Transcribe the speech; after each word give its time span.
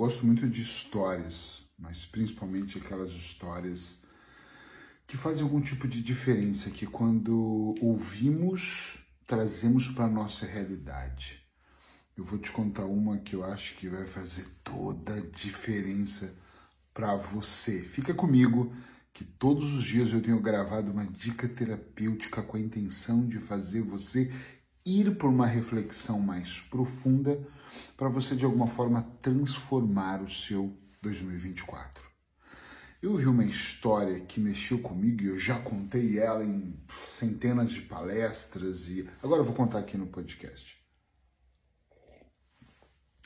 gosto 0.00 0.24
muito 0.24 0.48
de 0.48 0.62
histórias, 0.62 1.62
mas 1.78 2.06
principalmente 2.06 2.78
aquelas 2.78 3.10
histórias 3.10 3.98
que 5.06 5.18
fazem 5.18 5.42
algum 5.42 5.60
tipo 5.60 5.86
de 5.86 6.02
diferença, 6.02 6.70
que 6.70 6.86
quando 6.86 7.74
ouvimos, 7.82 8.98
trazemos 9.26 9.88
para 9.88 10.06
a 10.06 10.10
nossa 10.10 10.46
realidade. 10.46 11.42
Eu 12.16 12.24
vou 12.24 12.38
te 12.38 12.50
contar 12.50 12.86
uma 12.86 13.18
que 13.18 13.36
eu 13.36 13.44
acho 13.44 13.74
que 13.74 13.90
vai 13.90 14.06
fazer 14.06 14.46
toda 14.64 15.16
a 15.16 15.20
diferença 15.20 16.34
para 16.94 17.14
você. 17.16 17.82
Fica 17.82 18.14
comigo 18.14 18.74
que 19.12 19.22
todos 19.22 19.74
os 19.74 19.84
dias 19.84 20.14
eu 20.14 20.22
tenho 20.22 20.40
gravado 20.40 20.90
uma 20.90 21.04
dica 21.04 21.46
terapêutica 21.46 22.42
com 22.42 22.56
a 22.56 22.60
intenção 22.60 23.28
de 23.28 23.38
fazer 23.38 23.82
você 23.82 24.32
ir 24.90 25.16
por 25.16 25.30
uma 25.30 25.46
reflexão 25.46 26.18
mais 26.20 26.60
profunda 26.60 27.40
para 27.96 28.08
você 28.08 28.34
de 28.34 28.44
alguma 28.44 28.66
forma 28.66 29.02
transformar 29.22 30.22
o 30.22 30.28
seu 30.28 30.76
2024. 31.00 32.10
Eu 33.02 33.16
vi 33.16 33.26
uma 33.26 33.44
história 33.44 34.20
que 34.20 34.40
mexeu 34.40 34.78
comigo 34.80 35.22
e 35.22 35.28
eu 35.28 35.38
já 35.38 35.58
contei 35.58 36.18
ela 36.18 36.44
em 36.44 36.78
centenas 37.18 37.70
de 37.70 37.82
palestras 37.82 38.88
e 38.88 39.08
agora 39.22 39.40
eu 39.40 39.44
vou 39.44 39.54
contar 39.54 39.78
aqui 39.78 39.96
no 39.96 40.06
podcast. 40.06 40.78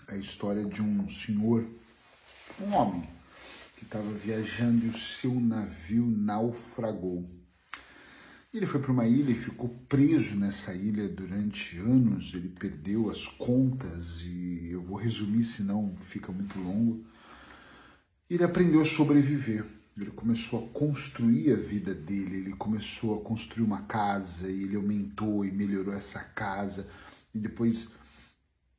A 0.06 0.16
história 0.16 0.64
de 0.64 0.82
um 0.82 1.08
senhor, 1.08 1.66
um 2.60 2.72
homem, 2.74 3.08
que 3.76 3.84
estava 3.84 4.08
viajando 4.12 4.86
e 4.86 4.90
o 4.90 4.98
seu 4.98 5.40
navio 5.40 6.06
naufragou. 6.06 7.28
Ele 8.54 8.66
foi 8.66 8.80
para 8.80 8.92
uma 8.92 9.04
ilha 9.04 9.32
e 9.32 9.34
ficou 9.34 9.68
preso 9.88 10.36
nessa 10.36 10.72
ilha 10.72 11.08
durante 11.08 11.76
anos. 11.78 12.32
Ele 12.34 12.48
perdeu 12.48 13.10
as 13.10 13.26
contas 13.26 14.20
e 14.22 14.68
eu 14.70 14.80
vou 14.80 14.96
resumir, 14.96 15.42
senão 15.42 15.96
fica 15.96 16.30
muito 16.30 16.56
longo. 16.60 17.04
Ele 18.30 18.44
aprendeu 18.44 18.80
a 18.80 18.84
sobreviver. 18.84 19.66
Ele 19.98 20.12
começou 20.12 20.64
a 20.64 20.68
construir 20.68 21.52
a 21.52 21.56
vida 21.56 21.92
dele. 21.92 22.36
Ele 22.36 22.52
começou 22.52 23.18
a 23.18 23.24
construir 23.24 23.64
uma 23.64 23.82
casa 23.82 24.48
e 24.48 24.62
ele 24.62 24.76
aumentou 24.76 25.44
e 25.44 25.50
melhorou 25.50 25.92
essa 25.92 26.20
casa. 26.20 26.86
E 27.34 27.40
depois, 27.40 27.88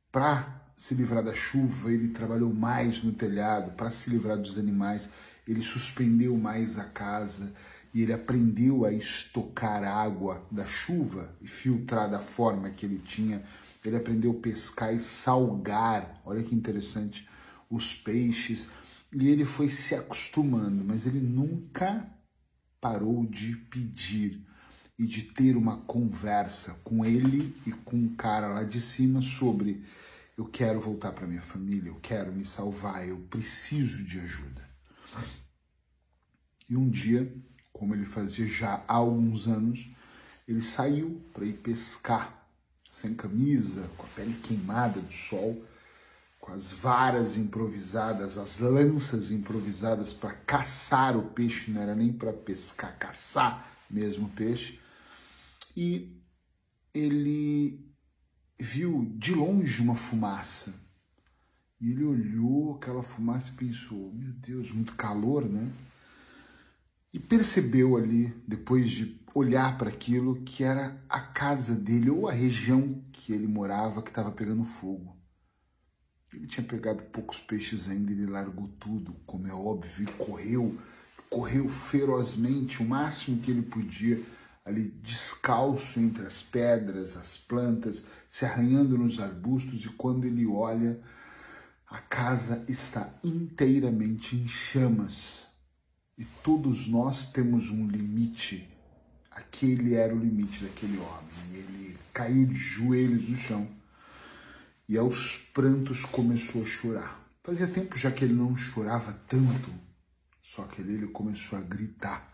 para 0.09 0.71
se 0.77 0.95
livrar 0.95 1.21
da 1.21 1.33
chuva, 1.33 1.91
ele 1.91 2.07
trabalhou 2.07 2.53
mais 2.53 3.03
no 3.03 3.11
telhado. 3.11 3.75
Para 3.75 3.91
se 3.91 4.09
livrar 4.09 4.37
dos 4.37 4.57
animais, 4.57 5.09
ele 5.45 5.61
suspendeu 5.61 6.37
mais 6.37 6.79
a 6.79 6.85
casa 6.85 7.53
e 7.95 8.01
ele 8.01 8.11
aprendeu 8.11 8.83
a 8.83 8.91
estocar 8.91 9.81
água 9.81 10.45
da 10.51 10.65
chuva 10.65 11.33
e 11.41 11.47
filtrar 11.47 12.11
da 12.11 12.19
forma 12.19 12.69
que 12.69 12.85
ele 12.85 12.97
tinha. 12.97 13.41
Ele 13.85 13.95
aprendeu 13.95 14.31
a 14.31 14.41
pescar 14.41 14.93
e 14.93 14.99
salgar, 14.99 16.21
olha 16.25 16.43
que 16.43 16.53
interessante, 16.53 17.25
os 17.69 17.95
peixes. 17.95 18.67
E 19.13 19.29
ele 19.29 19.45
foi 19.45 19.69
se 19.69 19.95
acostumando, 19.95 20.83
mas 20.83 21.07
ele 21.07 21.21
nunca 21.21 22.05
parou 22.81 23.25
de 23.25 23.55
pedir 23.55 24.45
e 24.99 25.07
de 25.07 25.23
ter 25.23 25.55
uma 25.55 25.77
conversa 25.77 26.73
com 26.83 27.05
ele 27.05 27.55
e 27.65 27.71
com 27.71 28.07
o 28.07 28.15
cara 28.17 28.49
lá 28.49 28.63
de 28.65 28.81
cima 28.81 29.21
sobre 29.21 29.85
eu 30.37 30.43
quero 30.43 30.81
voltar 30.81 31.13
para 31.13 31.25
minha 31.25 31.41
família, 31.41 31.91
eu 31.91 31.99
quero 32.01 32.33
me 32.33 32.43
salvar, 32.43 33.07
eu 33.07 33.19
preciso 33.29 34.03
de 34.03 34.19
ajuda. 34.19 34.69
E 36.69 36.75
um 36.75 36.89
dia 36.89 37.33
como 37.77 37.93
ele 37.93 38.05
fazia 38.05 38.47
já 38.47 38.83
há 38.87 38.93
alguns 38.93 39.47
anos, 39.47 39.89
ele 40.47 40.61
saiu 40.61 41.21
para 41.33 41.43
ir 41.43 41.57
pescar, 41.57 42.47
sem 42.89 43.13
camisa, 43.13 43.89
com 43.97 44.05
a 44.05 44.09
pele 44.15 44.33
queimada 44.35 45.01
do 45.01 45.11
sol, 45.11 45.61
com 46.39 46.53
as 46.53 46.71
varas 46.71 47.35
improvisadas, 47.35 48.37
as 48.37 48.59
lanças 48.59 49.29
improvisadas 49.29 50.13
para 50.13 50.31
caçar 50.31 51.17
o 51.17 51.23
peixe, 51.31 51.69
não 51.69 51.81
era 51.81 51.93
nem 51.93 52.13
para 52.13 52.31
pescar, 52.31 52.97
caçar 52.97 53.69
mesmo 53.89 54.27
o 54.27 54.31
peixe. 54.31 54.79
E 55.75 56.17
ele 56.93 57.85
viu 58.57 59.05
de 59.17 59.33
longe 59.33 59.81
uma 59.81 59.95
fumaça. 59.95 60.73
E 61.81 61.91
ele 61.91 62.05
olhou 62.05 62.75
aquela 62.75 63.03
fumaça 63.03 63.51
e 63.51 63.57
pensou: 63.57 64.13
meu 64.13 64.31
Deus, 64.31 64.71
muito 64.71 64.95
calor, 64.95 65.43
né? 65.43 65.69
E 67.15 67.19
percebeu 67.19 67.95
ali, 67.95 68.35
depois 68.45 68.89
de 68.89 69.17
olhar 69.33 69.77
para 69.77 69.87
aquilo, 69.87 70.35
que 70.43 70.65
era 70.65 71.01
a 71.07 71.21
casa 71.21 71.73
dele 71.73 72.09
ou 72.09 72.27
a 72.27 72.33
região 72.33 73.01
que 73.13 73.31
ele 73.31 73.47
morava 73.47 74.01
que 74.01 74.09
estava 74.09 74.33
pegando 74.33 74.65
fogo. 74.65 75.15
Ele 76.33 76.45
tinha 76.45 76.67
pegado 76.67 77.03
poucos 77.03 77.39
peixes 77.39 77.87
ainda, 77.87 78.11
ele 78.11 78.25
largou 78.25 78.67
tudo, 78.77 79.15
como 79.25 79.47
é 79.47 79.53
óbvio, 79.53 80.03
e 80.03 80.11
correu, 80.25 80.77
correu 81.29 81.69
ferozmente, 81.69 82.83
o 82.83 82.85
máximo 82.85 83.39
que 83.41 83.49
ele 83.49 83.61
podia, 83.61 84.21
ali 84.65 84.83
descalço 85.01 86.01
entre 86.01 86.25
as 86.25 86.43
pedras, 86.43 87.15
as 87.15 87.37
plantas, 87.37 88.03
se 88.27 88.43
arranhando 88.43 88.97
nos 88.97 89.21
arbustos, 89.21 89.85
e 89.85 89.89
quando 89.91 90.25
ele 90.25 90.45
olha, 90.45 90.99
a 91.89 91.99
casa 91.99 92.61
está 92.67 93.09
inteiramente 93.23 94.35
em 94.35 94.49
chamas 94.49 95.54
e 96.17 96.25
todos 96.43 96.87
nós 96.87 97.27
temos 97.31 97.69
um 97.69 97.87
limite. 97.87 98.67
Aquele 99.31 99.95
era 99.95 100.15
o 100.15 100.19
limite 100.19 100.63
daquele 100.63 100.97
homem. 100.97 101.53
Ele 101.53 101.97
caiu 102.13 102.45
de 102.45 102.55
joelhos 102.55 103.27
no 103.27 103.35
chão 103.35 103.69
e 104.87 104.97
aos 104.97 105.37
prantos 105.37 106.05
começou 106.05 106.61
a 106.61 106.65
chorar. 106.65 107.25
Fazia 107.43 107.67
tempo 107.67 107.97
já 107.97 108.11
que 108.11 108.23
ele 108.23 108.33
não 108.33 108.55
chorava 108.55 109.13
tanto, 109.27 109.71
só 110.41 110.63
que 110.63 110.81
ele 110.81 111.07
começou 111.07 111.59
a 111.59 111.61
gritar. 111.61 112.33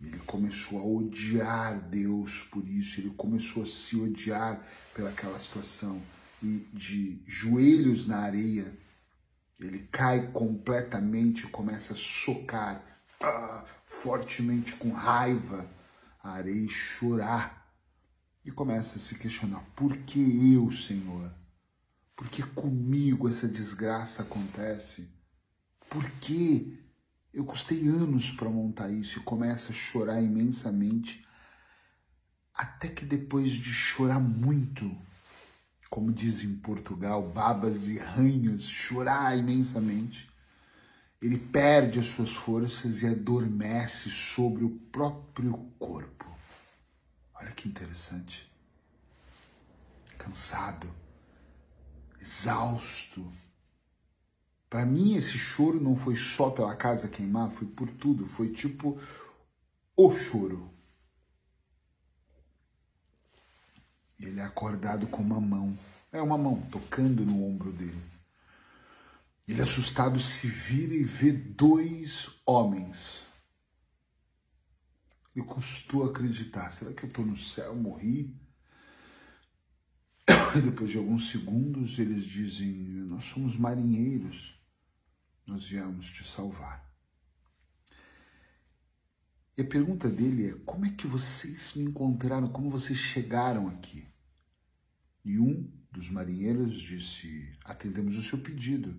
Ele 0.00 0.18
começou 0.26 0.78
a 0.80 0.84
odiar 0.84 1.80
Deus 1.88 2.42
por 2.50 2.66
isso, 2.66 3.00
ele 3.00 3.10
começou 3.10 3.62
a 3.62 3.66
se 3.66 3.96
odiar 3.96 4.60
pelaquela 4.94 5.38
situação. 5.38 6.00
E 6.42 6.66
de 6.72 7.22
joelhos 7.24 8.06
na 8.08 8.18
areia, 8.18 8.76
ele 9.66 9.88
cai 9.90 10.30
completamente, 10.32 11.46
começa 11.46 11.92
a 11.92 11.96
socar 11.96 12.82
ah, 13.20 13.64
fortemente 13.84 14.74
com 14.74 14.90
raiva 14.90 15.66
a 16.22 16.32
areia 16.32 16.64
e 16.64 16.68
chorar. 16.68 17.62
E 18.44 18.50
começa 18.50 18.96
a 18.96 19.00
se 19.00 19.14
questionar: 19.14 19.64
por 19.76 19.96
que 19.98 20.54
eu, 20.54 20.70
Senhor? 20.70 21.32
Por 22.16 22.28
que 22.28 22.42
comigo 22.42 23.28
essa 23.28 23.48
desgraça 23.48 24.22
acontece? 24.22 25.08
Por 25.88 26.08
que 26.20 26.78
eu 27.32 27.44
custei 27.44 27.88
anos 27.88 28.30
para 28.30 28.48
montar 28.48 28.90
isso 28.90 29.18
e 29.18 29.22
começa 29.22 29.72
a 29.72 29.74
chorar 29.74 30.20
imensamente, 30.20 31.26
até 32.54 32.88
que 32.88 33.04
depois 33.04 33.52
de 33.52 33.70
chorar 33.70 34.20
muito, 34.20 34.94
como 35.92 36.10
diz 36.10 36.42
em 36.42 36.54
Portugal, 36.56 37.22
babas 37.22 37.86
e 37.86 37.98
ranhos, 37.98 38.62
chorar 38.62 39.36
imensamente, 39.36 40.26
ele 41.20 41.36
perde 41.36 41.98
as 41.98 42.06
suas 42.06 42.32
forças 42.32 43.02
e 43.02 43.06
adormece 43.06 44.08
sobre 44.08 44.64
o 44.64 44.70
próprio 44.70 45.52
corpo. 45.78 46.24
Olha 47.34 47.50
que 47.50 47.68
interessante. 47.68 48.50
Cansado, 50.16 50.88
exausto. 52.18 53.30
Para 54.70 54.86
mim, 54.86 55.14
esse 55.14 55.36
choro 55.36 55.78
não 55.78 55.94
foi 55.94 56.16
só 56.16 56.48
pela 56.48 56.74
casa 56.74 57.06
queimar, 57.06 57.50
foi 57.50 57.68
por 57.68 57.90
tudo. 57.90 58.26
Foi 58.26 58.48
tipo 58.48 58.98
o 59.94 60.10
choro. 60.10 60.72
Ele 64.22 64.40
é 64.40 64.44
acordado 64.44 65.06
com 65.06 65.22
uma 65.22 65.40
mão, 65.40 65.76
é 66.12 66.22
uma 66.22 66.38
mão 66.38 66.60
tocando 66.70 67.24
no 67.24 67.44
ombro 67.44 67.72
dele. 67.72 68.02
Ele, 69.46 69.60
assustado, 69.60 70.20
se 70.20 70.46
vira 70.46 70.94
e 70.94 71.02
vê 71.02 71.32
dois 71.32 72.30
homens. 72.46 73.26
Ele 75.34 75.44
custou 75.44 76.04
acreditar: 76.04 76.70
será 76.70 76.92
que 76.92 77.04
eu 77.04 77.08
estou 77.08 77.26
no 77.26 77.36
céu? 77.36 77.74
Morri? 77.74 78.40
Depois 80.62 80.90
de 80.90 80.98
alguns 80.98 81.30
segundos, 81.30 81.98
eles 81.98 82.24
dizem: 82.24 82.72
Nós 83.04 83.24
somos 83.24 83.56
marinheiros, 83.56 84.54
nós 85.46 85.66
viemos 85.66 86.08
te 86.10 86.24
salvar. 86.24 86.88
E 89.56 89.62
a 89.62 89.66
pergunta 89.66 90.08
dele 90.08 90.50
é: 90.50 90.54
Como 90.64 90.86
é 90.86 90.90
que 90.90 91.06
vocês 91.06 91.74
me 91.74 91.84
encontraram? 91.84 92.48
Como 92.48 92.70
vocês 92.70 92.98
chegaram 92.98 93.66
aqui? 93.68 94.11
E 95.24 95.38
um 95.38 95.70
dos 95.90 96.08
marinheiros 96.08 96.80
disse: 96.80 97.52
Atendemos 97.64 98.16
o 98.16 98.22
seu 98.22 98.38
pedido. 98.38 98.94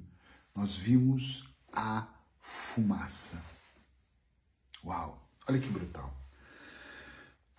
Nós 0.55 0.75
vimos 0.75 1.49
a 1.71 2.07
fumaça. 2.39 3.41
Uau! 4.83 5.27
Olha 5.47 5.59
que 5.59 5.69
brutal. 5.69 6.13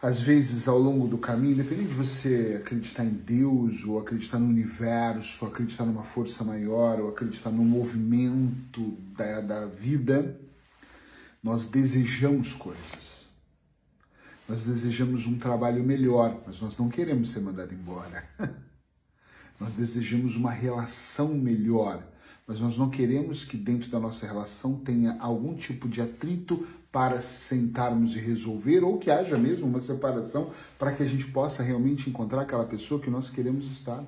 às 0.01 0.21
vezes 0.21 0.69
ao 0.69 0.79
longo 0.79 1.09
do 1.09 1.17
caminho, 1.17 1.55
independente 1.55 1.89
de 1.89 1.95
você 1.95 2.59
acreditar 2.61 3.05
em 3.05 3.11
Deus, 3.11 3.85
ou 3.85 3.99
acreditar 3.99 4.39
no 4.39 4.47
universo, 4.49 5.45
ou 5.45 5.51
acreditar 5.51 5.85
numa 5.85 6.03
força 6.03 6.45
maior, 6.45 7.01
ou 7.01 7.09
acreditar 7.09 7.51
no 7.51 7.65
movimento 7.65 8.99
da, 9.17 9.41
da 9.41 9.67
vida, 9.67 10.39
nós 11.43 11.67
desejamos 11.67 12.53
coisas. 12.53 13.24
Nós 14.49 14.65
desejamos 14.65 15.27
um 15.27 15.39
trabalho 15.39 15.83
melhor, 15.83 16.43
mas 16.47 16.61
nós 16.61 16.77
não 16.77 16.89
queremos 16.89 17.31
ser 17.31 17.41
mandado 17.41 17.73
embora. 17.73 18.29
nós 19.59 19.75
desejamos 19.75 20.37
uma 20.37 20.51
relação 20.51 21.35
melhor 21.35 22.03
mas 22.47 22.61
nós 22.61 22.77
não 22.77 22.91
queremos 22.91 23.45
que 23.45 23.57
dentro 23.57 23.91
da 23.91 23.99
nossa 23.99 24.27
relação 24.27 24.77
tenha 24.77 25.17
algum 25.19 25.55
tipo 25.55 25.89
de 25.89 26.03
atrito 26.03 26.67
para 26.93 27.21
sentarmos 27.21 28.15
e 28.15 28.19
resolver, 28.19 28.85
ou 28.85 28.99
que 28.99 29.11
haja 29.11 29.37
mesmo 29.37 29.67
uma 29.67 29.81
separação 29.81 30.51
para 30.79 30.93
que 30.93 31.03
a 31.03 31.07
gente 31.07 31.27
possa 31.29 31.63
realmente 31.63 32.09
encontrar 32.09 32.43
aquela 32.43 32.65
pessoa 32.65 33.01
que 33.01 33.11
nós 33.11 33.31
queremos 33.31 33.71
estar. 33.73 34.05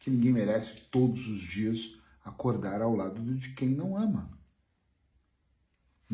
Que 0.00 0.10
ninguém 0.10 0.32
merece 0.32 0.82
todos 0.90 1.28
os 1.28 1.40
dias 1.40 1.94
acordar 2.24 2.82
ao 2.82 2.94
lado 2.96 3.20
de 3.34 3.50
quem 3.50 3.68
não 3.68 3.96
ama. 3.96 4.28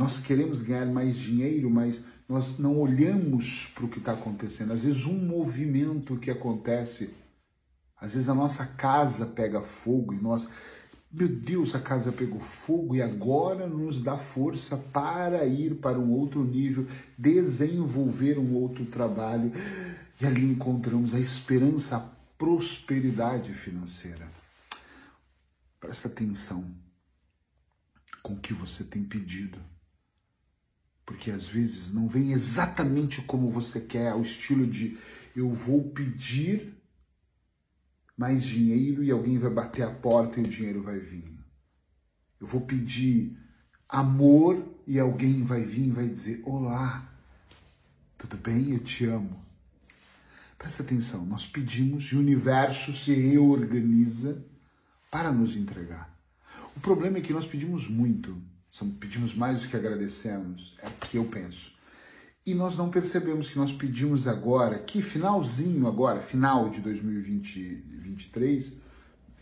Nós 0.01 0.19
queremos 0.19 0.63
ganhar 0.63 0.87
mais 0.87 1.15
dinheiro, 1.15 1.69
mas 1.69 2.03
nós 2.27 2.59
não 2.59 2.79
olhamos 2.79 3.67
para 3.67 3.85
o 3.85 3.89
que 3.89 3.99
está 3.99 4.13
acontecendo. 4.13 4.73
Às 4.73 4.83
vezes, 4.83 5.05
um 5.05 5.19
movimento 5.19 6.17
que 6.17 6.31
acontece, 6.31 7.11
às 8.01 8.15
vezes 8.15 8.31
a 8.31 8.35
nossa 8.35 8.65
casa 8.65 9.27
pega 9.27 9.61
fogo 9.61 10.15
e 10.15 10.19
nós 10.19 10.49
meu 11.13 11.29
Deus, 11.29 11.75
a 11.75 11.81
casa 11.81 12.13
pegou 12.13 12.41
fogo 12.41 12.95
e 12.95 13.03
agora 13.03 13.67
nos 13.67 14.01
dá 14.01 14.17
força 14.17 14.77
para 14.77 15.45
ir 15.45 15.75
para 15.75 15.99
um 15.99 16.13
outro 16.13 16.43
nível, 16.45 16.87
desenvolver 17.19 18.39
um 18.39 18.55
outro 18.55 18.87
trabalho. 18.87 19.53
E 20.19 20.25
ali 20.25 20.45
encontramos 20.45 21.13
a 21.13 21.21
esperança, 21.21 21.97
a 21.97 22.01
prosperidade 22.39 23.53
financeira. 23.53 24.31
Presta 25.79 26.09
atenção 26.09 26.65
com 28.23 28.35
o 28.35 28.41
que 28.41 28.55
você 28.55 28.83
tem 28.83 29.03
pedido. 29.05 29.59
Porque 31.11 31.33
às 31.33 31.49
vezes 31.49 31.93
não 31.93 32.07
vem 32.07 32.31
exatamente 32.31 33.21
como 33.23 33.51
você 33.51 33.81
quer, 33.81 34.13
ao 34.13 34.23
estilo 34.23 34.65
de 34.65 34.97
eu 35.35 35.53
vou 35.53 35.91
pedir 35.91 36.73
mais 38.17 38.45
dinheiro 38.45 39.03
e 39.03 39.11
alguém 39.11 39.37
vai 39.37 39.51
bater 39.51 39.83
a 39.83 39.91
porta 39.91 40.39
e 40.39 40.45
o 40.45 40.49
dinheiro 40.49 40.85
vai 40.85 41.01
vir. 41.01 41.37
Eu 42.41 42.47
vou 42.47 42.61
pedir 42.61 43.37
amor 43.89 44.65
e 44.87 45.01
alguém 45.01 45.43
vai 45.43 45.65
vir 45.65 45.89
e 45.89 45.91
vai 45.91 46.09
dizer: 46.09 46.43
Olá, 46.45 47.13
tudo 48.17 48.37
bem? 48.37 48.71
Eu 48.71 48.79
te 48.79 49.05
amo. 49.05 49.37
Presta 50.57 50.85
atenção, 50.85 51.27
nós 51.27 51.45
pedimos 51.45 52.05
e 52.05 52.15
o 52.15 52.21
universo 52.21 52.93
se 52.93 53.13
reorganiza 53.13 54.45
para 55.11 55.33
nos 55.33 55.57
entregar. 55.57 56.17
O 56.77 56.81
problema 56.81 57.19
é 57.19 57.21
que 57.21 57.33
nós 57.33 57.47
pedimos 57.47 57.89
muito, 57.89 58.41
pedimos 58.99 59.35
mais 59.35 59.63
do 59.63 59.69
que 59.69 59.77
agradecemos, 59.77 60.75
é 60.83 60.87
o 60.87 61.07
que 61.07 61.17
eu 61.17 61.25
penso 61.25 61.73
e 62.47 62.55
nós 62.55 62.77
não 62.77 62.91
percebemos 62.91 63.49
que 63.51 63.59
nós 63.59 63.73
pedimos 63.73 64.27
agora, 64.27 64.79
que 64.79 65.03
finalzinho 65.03 65.87
agora, 65.87 66.21
final 66.21 66.71
de 66.71 66.81
2023, 66.81 68.73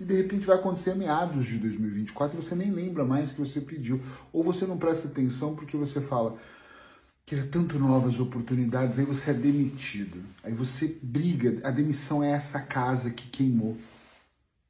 e 0.00 0.04
de 0.04 0.14
repente 0.14 0.46
vai 0.46 0.56
acontecer 0.56 0.94
meados 0.94 1.46
de 1.46 1.58
2024 1.58 2.36
e 2.36 2.42
você 2.42 2.54
nem 2.54 2.70
lembra 2.70 3.04
mais 3.04 3.32
que 3.32 3.40
você 3.40 3.60
pediu. 3.60 4.00
Ou 4.32 4.44
você 4.44 4.66
não 4.66 4.78
presta 4.78 5.08
atenção 5.08 5.56
porque 5.56 5.76
você 5.76 6.00
fala, 6.00 6.36
queria 7.24 7.46
tanto 7.46 7.78
novas 7.78 8.20
oportunidades, 8.20 8.98
aí 8.98 9.04
você 9.04 9.30
é 9.30 9.34
demitido. 9.34 10.22
Aí 10.42 10.52
você 10.52 10.98
briga, 11.02 11.66
a 11.66 11.70
demissão 11.70 12.22
é 12.22 12.30
essa 12.30 12.60
casa 12.60 13.10
que 13.10 13.28
queimou. 13.28 13.76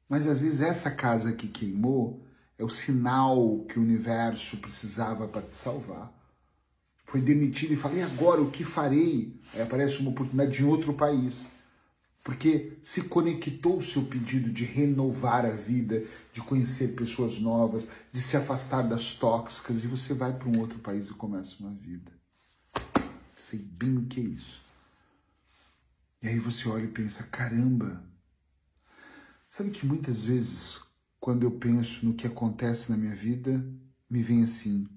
Mas 0.07 0.25
às 0.25 0.41
vezes 0.41 0.61
essa 0.61 0.89
casa 0.89 1.33
que 1.33 1.47
queimou 1.47 2.19
é 2.59 2.63
o 2.63 2.69
sinal 2.69 3.65
que 3.67 3.79
o 3.79 3.81
universo 3.81 4.57
precisava 4.57 5.27
para 5.27 5.41
te 5.41 5.55
salvar 5.55 6.13
foi 7.09 7.21
demitido 7.21 7.73
e 7.73 7.75
falei, 7.75 8.03
agora 8.03 8.39
o 8.39 8.51
que 8.51 8.63
farei? 8.63 9.35
Aí 9.53 9.61
aparece 9.61 9.99
uma 9.99 10.11
oportunidade 10.11 10.61
em 10.61 10.65
outro 10.65 10.93
país. 10.93 11.47
Porque 12.23 12.77
se 12.83 13.01
conectou 13.01 13.79
o 13.79 13.81
seu 13.81 14.03
pedido 14.03 14.51
de 14.51 14.63
renovar 14.63 15.43
a 15.43 15.51
vida, 15.51 16.03
de 16.31 16.41
conhecer 16.41 16.89
pessoas 16.89 17.39
novas, 17.39 17.87
de 18.11 18.21
se 18.21 18.37
afastar 18.37 18.83
das 18.83 19.15
tóxicas, 19.15 19.83
e 19.83 19.87
você 19.87 20.13
vai 20.13 20.33
para 20.33 20.47
um 20.47 20.59
outro 20.59 20.77
país 20.79 21.07
e 21.07 21.13
começa 21.13 21.55
uma 21.59 21.71
vida. 21.71 22.11
Sei 23.35 23.57
bem 23.57 23.97
o 23.97 24.05
que 24.05 24.19
é 24.19 24.23
isso. 24.23 24.61
E 26.21 26.27
aí 26.27 26.37
você 26.37 26.69
olha 26.69 26.83
e 26.83 26.89
pensa, 26.89 27.23
caramba. 27.23 28.03
Sabe 29.47 29.71
que 29.71 29.83
muitas 29.83 30.21
vezes, 30.21 30.79
quando 31.19 31.43
eu 31.43 31.51
penso 31.51 32.05
no 32.05 32.13
que 32.13 32.25
acontece 32.25 32.89
na 32.89 32.97
minha 32.97 33.15
vida, 33.15 33.63
me 34.09 34.23
vem 34.23 34.43
assim, 34.43 34.87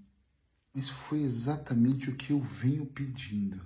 mas 0.74 0.88
foi 0.88 1.22
exatamente 1.22 2.10
o 2.10 2.16
que 2.16 2.32
eu 2.32 2.40
venho 2.40 2.86
pedindo. 2.86 3.60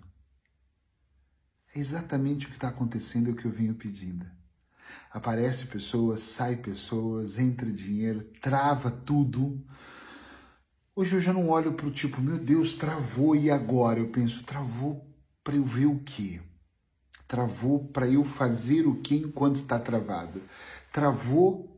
É 1.74 1.78
exatamente 1.78 2.46
o 2.46 2.48
que 2.48 2.56
está 2.56 2.68
acontecendo, 2.68 3.28
é 3.28 3.32
o 3.32 3.36
que 3.36 3.44
eu 3.44 3.52
venho 3.52 3.74
pedindo. 3.74 4.26
Aparece 5.10 5.66
pessoas, 5.66 6.22
sai 6.22 6.56
pessoas, 6.56 7.38
entra 7.38 7.70
dinheiro, 7.70 8.24
trava 8.40 8.90
tudo. 8.90 9.62
Hoje 10.94 11.16
eu 11.16 11.20
já 11.20 11.32
não 11.32 11.50
olho 11.50 11.74
para 11.74 11.86
o 11.86 11.90
tipo, 11.90 12.20
meu 12.20 12.38
Deus, 12.38 12.72
travou 12.74 13.36
e 13.36 13.50
agora? 13.50 14.00
Eu 14.00 14.08
penso, 14.08 14.42
travou 14.42 15.06
para 15.44 15.56
eu 15.56 15.64
ver 15.64 15.86
o 15.86 15.98
quê? 16.00 16.40
Travou 17.28 17.88
para 17.88 18.08
eu 18.08 18.24
fazer 18.24 18.86
o 18.86 19.00
que 19.02 19.16
enquanto 19.16 19.56
está 19.56 19.78
travado? 19.78 20.40
Travou 20.92 21.75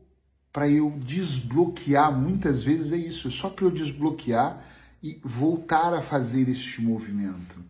para 0.51 0.67
eu 0.67 0.91
desbloquear, 0.99 2.11
muitas 2.11 2.63
vezes 2.63 2.91
é 2.91 2.97
isso, 2.97 3.29
só 3.29 3.49
para 3.49 3.65
eu 3.65 3.71
desbloquear 3.71 4.65
e 5.01 5.19
voltar 5.23 5.93
a 5.93 6.01
fazer 6.01 6.49
este 6.49 6.81
movimento. 6.81 7.63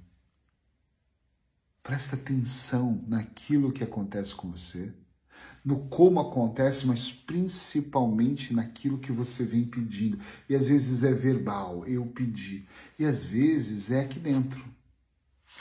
Presta 1.84 2.16
atenção 2.16 3.04
naquilo 3.08 3.72
que 3.72 3.84
acontece 3.84 4.34
com 4.34 4.52
você, 4.52 4.94
no 5.64 5.88
como 5.88 6.20
acontece, 6.20 6.86
mas 6.86 7.12
principalmente 7.12 8.54
naquilo 8.54 9.00
que 9.00 9.12
você 9.12 9.44
vem 9.44 9.66
pedindo. 9.66 10.20
E 10.48 10.56
às 10.56 10.68
vezes 10.68 11.04
é 11.04 11.12
verbal, 11.12 11.86
eu 11.86 12.06
pedi. 12.06 12.66
E 12.98 13.06
às 13.06 13.26
vezes 13.26 13.92
é 13.92 14.02
aqui 14.02 14.20
dentro. 14.20 14.64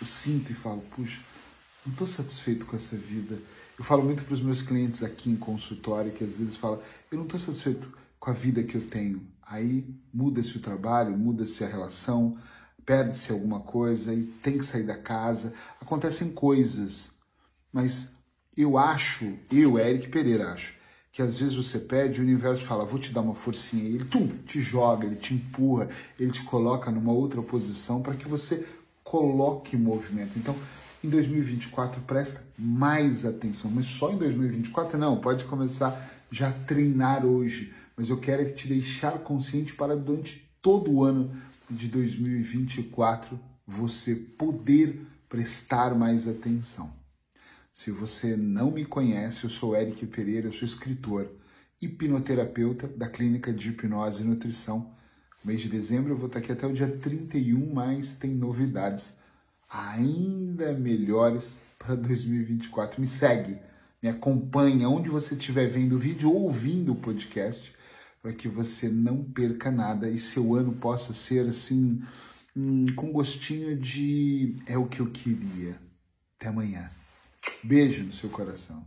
Eu 0.00 0.06
sinto 0.06 0.53
e 0.53 0.55
falo, 0.55 0.82
puxa, 0.94 1.21
não 1.85 1.93
estou 1.93 2.06
satisfeito 2.06 2.67
com 2.67 2.76
essa 2.76 2.97
vida. 2.97 3.41
Eu 3.78 3.84
falo 3.84 4.02
muito 4.02 4.25
para 4.25 4.34
os 4.34 4.40
meus 4.40 4.60
clientes 4.60 5.04
aqui 5.04 5.30
em 5.30 5.36
consultório 5.36 6.10
que 6.10 6.25
às 6.25 6.38
vezes 6.38 6.56
falam, 6.56 6.80
eu 7.12 7.16
não 7.16 7.25
estou 7.25 7.38
satisfeito 7.38 7.96
com 8.19 8.30
a 8.30 8.34
vida 8.34 8.62
que 8.64 8.75
eu 8.75 8.84
tenho. 8.86 9.22
Aí 9.46 9.86
muda-se 10.12 10.56
o 10.56 10.60
trabalho, 10.60 11.16
muda-se 11.16 11.62
a 11.62 11.68
relação, 11.68 12.37
perde-se 12.85 13.30
alguma 13.30 13.61
coisa 13.61 14.12
e 14.12 14.25
tem 14.25 14.58
que 14.58 14.64
sair 14.64 14.82
da 14.82 14.97
casa. 14.97 15.54
Acontecem 15.80 16.30
coisas, 16.30 17.12
mas 17.73 18.11
eu 18.56 18.76
acho, 18.76 19.35
eu, 19.52 19.78
Eric 19.78 20.08
Pereira, 20.08 20.49
acho, 20.52 20.75
que 21.12 21.23
às 21.23 21.38
vezes 21.38 21.54
você 21.54 21.78
pede, 21.78 22.20
o 22.20 22.25
universo 22.25 22.64
fala, 22.64 22.85
vou 22.85 22.99
te 22.99 23.12
dar 23.12 23.20
uma 23.20 23.35
forcinha, 23.35 23.85
e 23.85 23.94
ele 23.94 24.04
tum, 24.04 24.26
te 24.44 24.61
joga, 24.61 25.06
ele 25.06 25.16
te 25.16 25.35
empurra, 25.35 25.88
ele 26.18 26.32
te 26.32 26.42
coloca 26.42 26.90
numa 26.90 27.12
outra 27.12 27.40
posição 27.40 28.02
para 28.02 28.14
que 28.14 28.26
você 28.26 28.66
coloque 29.04 29.76
movimento. 29.76 30.37
Então, 30.37 30.56
em 31.02 31.09
2024, 31.09 32.00
presta 32.02 32.43
mais 32.59 33.25
atenção, 33.25 33.71
mas 33.71 33.87
só 33.87 34.11
em 34.12 34.19
2024 34.19 34.99
não, 34.99 35.21
pode 35.21 35.45
começar 35.45 36.11
já 36.31 36.49
a 36.49 36.52
treinar 36.52 37.25
hoje 37.25 37.73
mas 37.99 38.11
eu 38.11 38.17
quero 38.17 38.55
te 38.55 38.69
deixar 38.69 39.19
consciente 39.19 39.75
para 39.75 39.97
durante 39.97 40.49
todo 40.62 40.93
o 40.93 41.02
ano 41.02 41.37
de 41.69 41.88
2024 41.88 43.38
você 43.67 44.14
poder 44.14 45.05
prestar 45.28 45.97
mais 45.97 46.28
atenção. 46.28 46.93
Se 47.73 47.90
você 47.90 48.37
não 48.37 48.71
me 48.71 48.85
conhece, 48.85 49.43
eu 49.43 49.50
sou 49.50 49.76
Eric 49.76 50.07
Pereira, 50.07 50.47
eu 50.47 50.52
sou 50.52 50.67
escritor, 50.67 51.28
hipnoterapeuta 51.83 52.87
da 52.87 53.09
Clínica 53.09 53.52
de 53.52 53.71
Hipnose 53.71 54.23
e 54.23 54.25
Nutrição. 54.25 54.93
No 55.45 55.50
mês 55.50 55.61
de 55.61 55.69
dezembro 55.69 56.12
eu 56.12 56.17
vou 56.17 56.28
estar 56.28 56.38
aqui 56.38 56.52
até 56.52 56.69
o 56.69 56.73
dia 56.73 56.88
31, 56.88 57.75
mas 57.75 58.14
tem 58.14 58.31
novidades 58.31 59.12
ainda 59.68 60.72
melhores 60.72 61.56
para 61.78 61.94
2024. 61.94 63.00
Me 63.00 63.06
segue, 63.06 63.58
me 64.02 64.08
acompanha 64.08 64.88
onde 64.88 65.08
você 65.08 65.34
estiver 65.34 65.66
vendo 65.66 65.96
o 65.96 65.98
vídeo 65.98 66.30
ou 66.30 66.42
ouvindo 66.42 66.92
o 66.92 66.96
podcast 66.96 67.75
para 68.22 68.32
que 68.32 68.48
você 68.48 68.88
não 68.88 69.22
perca 69.22 69.70
nada 69.70 70.08
e 70.08 70.18
seu 70.18 70.54
ano 70.54 70.72
possa 70.72 71.12
ser 71.12 71.48
assim, 71.48 72.02
hum, 72.56 72.87
com 72.96 73.12
gostinho 73.12 73.76
de 73.76 74.56
é 74.66 74.76
o 74.76 74.87
que 74.87 75.00
eu 75.00 75.10
queria. 75.10 75.80
Até 76.38 76.48
amanhã. 76.48 76.90
Beijo 77.62 78.04
no 78.04 78.12
seu 78.12 78.28
coração. 78.28 78.84